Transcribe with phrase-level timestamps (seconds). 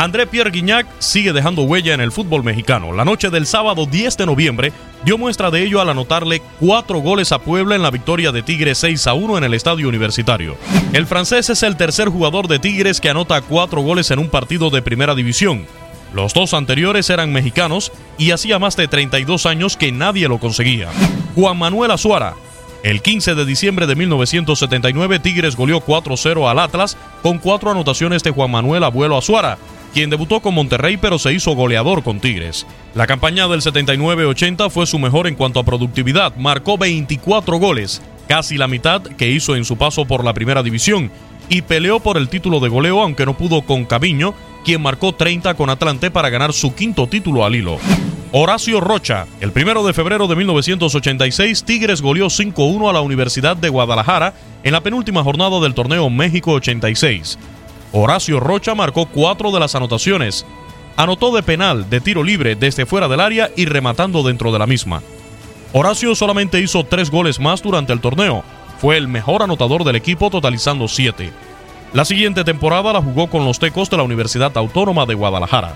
[0.00, 2.94] André Pierre Guignac sigue dejando huella en el fútbol mexicano.
[2.94, 4.72] La noche del sábado 10 de noviembre
[5.04, 8.78] dio muestra de ello al anotarle cuatro goles a Puebla en la victoria de Tigres
[8.78, 10.56] 6 a 1 en el estadio universitario.
[10.94, 14.70] El francés es el tercer jugador de Tigres que anota cuatro goles en un partido
[14.70, 15.66] de primera división.
[16.14, 20.88] Los dos anteriores eran mexicanos y hacía más de 32 años que nadie lo conseguía.
[21.34, 22.36] Juan Manuel Azuara.
[22.82, 28.30] El 15 de diciembre de 1979 Tigres goleó 4-0 al Atlas con cuatro anotaciones de
[28.30, 29.58] Juan Manuel Abuelo Azuara,
[29.92, 32.66] quien debutó con Monterrey pero se hizo goleador con Tigres.
[32.94, 38.56] La campaña del 79-80 fue su mejor en cuanto a productividad, marcó 24 goles, casi
[38.56, 41.10] la mitad que hizo en su paso por la primera división,
[41.50, 44.32] y peleó por el título de goleo aunque no pudo con Caviño,
[44.64, 47.78] quien marcó 30 con Atlante para ganar su quinto título al hilo.
[48.32, 49.26] Horacio Rocha.
[49.40, 54.70] El primero de febrero de 1986, Tigres goleó 5-1 a la Universidad de Guadalajara en
[54.70, 57.40] la penúltima jornada del torneo México 86.
[57.90, 60.46] Horacio Rocha marcó cuatro de las anotaciones.
[60.96, 64.66] Anotó de penal, de tiro libre, desde fuera del área y rematando dentro de la
[64.68, 65.02] misma.
[65.72, 68.44] Horacio solamente hizo tres goles más durante el torneo.
[68.78, 71.32] Fue el mejor anotador del equipo, totalizando siete.
[71.92, 75.74] La siguiente temporada la jugó con los Tecos de la Universidad Autónoma de Guadalajara.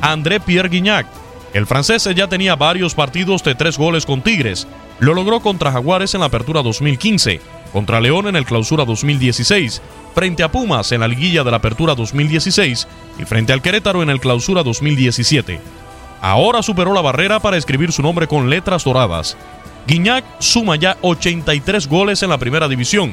[0.00, 1.06] André Pierre Guignac.
[1.52, 4.66] El francés ya tenía varios partidos de tres goles con Tigres.
[5.00, 7.40] Lo logró contra Jaguares en la Apertura 2015,
[7.72, 9.82] contra León en el Clausura 2016,
[10.14, 14.08] frente a Pumas en la Liguilla de la Apertura 2016 y frente al Querétaro en
[14.08, 15.60] el Clausura 2017.
[16.22, 19.36] Ahora superó la barrera para escribir su nombre con letras doradas.
[19.86, 23.12] Guignac suma ya 83 goles en la primera división,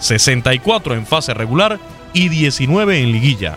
[0.00, 1.78] 64 en fase regular
[2.12, 3.56] y 19 en liguilla.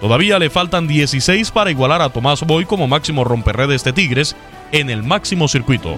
[0.00, 4.36] Todavía le faltan 16 para igualar a Tomás Boy como máximo romperredes de Tigres
[4.72, 5.96] en el máximo circuito.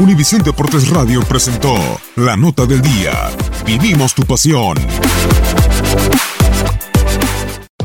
[0.00, 1.74] Univisión Deportes Radio presentó
[2.16, 3.12] La Nota del Día.
[3.66, 4.78] Vivimos tu pasión.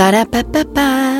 [0.00, 1.19] Ba-da-ba-ba-ba.